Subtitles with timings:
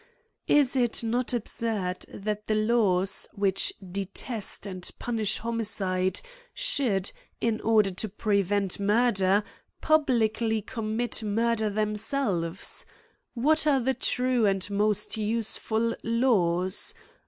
[0.47, 4.63] Is it not absurd, that the laws, which CRIMES AND PUNISHMENTS.
[4.63, 6.21] 105 detest and punish homicide,
[6.55, 9.43] should, in order to prevent murder,
[9.79, 12.83] publicly commit murder them selves?
[13.35, 16.95] What are the true and most useful laws